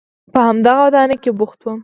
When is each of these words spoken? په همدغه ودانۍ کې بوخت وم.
په 0.33 0.39
همدغه 0.47 0.81
ودانۍ 0.85 1.17
کې 1.23 1.31
بوخت 1.39 1.59
وم. 1.63 1.79